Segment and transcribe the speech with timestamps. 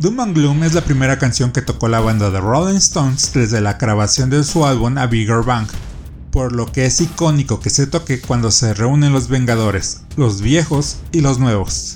[0.00, 3.60] Doom and Gloom es la primera canción que tocó la banda de Rolling Stones desde
[3.60, 5.68] la grabación de su álbum A Bigger Bang,
[6.32, 10.96] por lo que es icónico que se toque cuando se reúnen los Vengadores, los viejos
[11.12, 11.94] y los nuevos.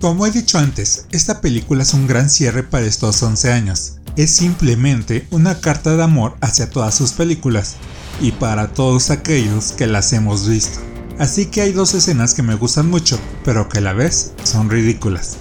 [0.00, 3.94] Como he dicho antes, esta película es un gran cierre para estos 11 años.
[4.14, 7.74] Es simplemente una carta de amor hacia todas sus películas
[8.20, 10.78] y para todos aquellos que las hemos visto.
[11.18, 14.70] Así que hay dos escenas que me gustan mucho, pero que a la vez son
[14.70, 15.38] ridículas.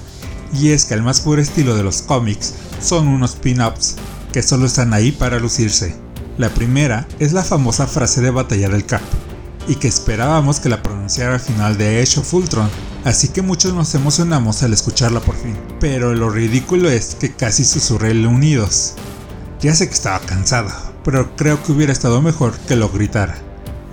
[0.53, 3.95] Y es que al más puro estilo de los cómics son unos pin-ups
[4.31, 5.95] que solo están ahí para lucirse.
[6.37, 9.01] La primera es la famosa frase de batalla del Cap,
[9.67, 12.69] y que esperábamos que la pronunciara al final de Age of Ultron,
[13.05, 15.55] así que muchos nos emocionamos al escucharla por fin.
[15.79, 18.93] Pero lo ridículo es que casi susurré unidos.
[19.61, 20.69] Ya sé que estaba cansado,
[21.03, 23.37] pero creo que hubiera estado mejor que lo gritara.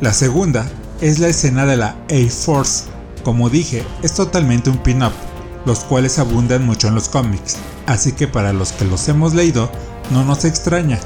[0.01, 0.67] La segunda
[1.01, 2.85] es la escena de la A-Force.
[3.23, 5.13] Como dije, es totalmente un pin-up,
[5.65, 7.57] los cuales abundan mucho en los cómics,
[7.87, 9.71] así que para los que los hemos leído,
[10.11, 10.99] no nos extraña,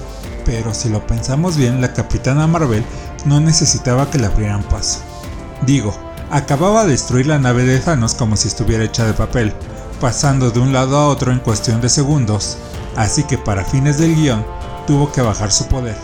[0.45, 2.85] pero si lo pensamos bien, la Capitana Marvel
[3.25, 5.01] no necesitaba que le abrieran paso.
[5.63, 5.95] Digo,
[6.31, 9.53] acababa de destruir la nave de Thanos como si estuviera hecha de papel,
[10.01, 12.59] pasando de un lado a otro en cuestión de segundos,
[12.97, 14.45] así que para fines del guion
[14.87, 15.97] tuvo que bajar su poder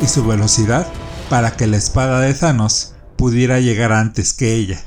[0.00, 0.86] y su velocidad
[1.30, 4.80] para que la espada de Thanos pudiera llegar antes que ella.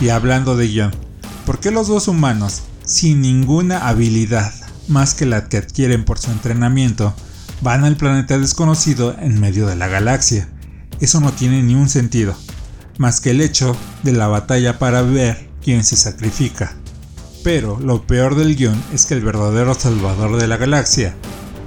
[0.00, 0.94] Y hablando de guion,
[1.46, 4.52] ¿por qué los dos humanos, sin ninguna habilidad
[4.88, 7.14] más que la que adquieren por su entrenamiento,
[7.60, 10.48] van al planeta desconocido en medio de la galaxia.
[11.00, 12.36] Eso no tiene ni un sentido,
[12.98, 16.74] más que el hecho de la batalla para ver quién se sacrifica.
[17.42, 21.14] Pero lo peor del guion es que el verdadero salvador de la galaxia,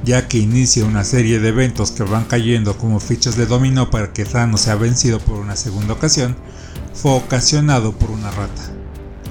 [0.04, 4.12] ya que inicia una serie de eventos que van cayendo como fichas de dominó para
[4.12, 6.36] que Thanos sea vencido por una segunda ocasión,
[6.94, 8.79] fue ocasionado por una rata.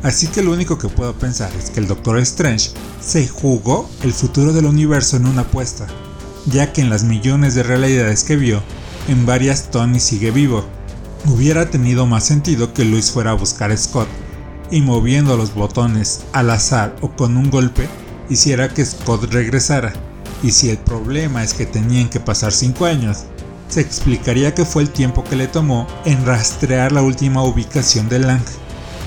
[0.02, 4.12] Así que lo único que puedo pensar es que el Doctor Strange se jugó el
[4.12, 5.86] futuro del universo en una apuesta,
[6.46, 8.62] ya que en las millones de realidades que vio,
[9.08, 10.64] en varias Tony sigue vivo.
[11.26, 14.08] Hubiera tenido más sentido que Luis fuera a buscar a Scott
[14.70, 17.88] y moviendo los botones al azar o con un golpe
[18.28, 19.92] hiciera que Scott regresara.
[20.42, 23.24] Y si el problema es que tenían que pasar 5 años,
[23.68, 28.20] se explicaría que fue el tiempo que le tomó en rastrear la última ubicación de
[28.20, 28.44] Lang,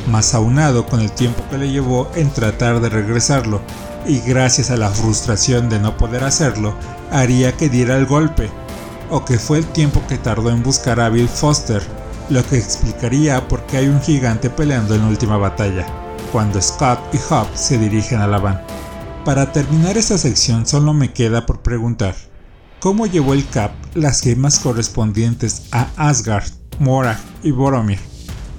[0.08, 3.62] más aunado con el tiempo que le llevó en tratar de regresarlo
[4.06, 6.76] y gracias a la frustración de no poder hacerlo,
[7.12, 8.50] haría que diera el golpe,
[9.10, 11.82] o que fue el tiempo que tardó en buscar a Bill Foster,
[12.30, 15.86] lo que explicaría por qué hay un gigante peleando en última batalla,
[16.32, 18.62] cuando Scott y Hop se dirigen a la van.
[19.26, 22.16] Para terminar esta sección solo me queda por preguntar,
[22.80, 28.11] ¿cómo llevó el Cap las gemas correspondientes a Asgard, Morag y Boromir?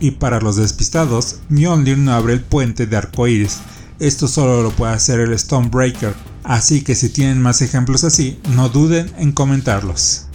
[0.02, 3.60] Y para los despistados, Mjolnir no abre el puente de arcoíris
[4.02, 8.68] esto solo lo puede hacer el Stonebreaker, así que si tienen más ejemplos así, no
[8.68, 10.26] duden en comentarlos.